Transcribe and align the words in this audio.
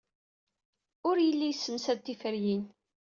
Ur 1.09 1.17
yelli 1.21 1.47
yessemsad 1.49 1.99
tiferyin. 2.05 2.63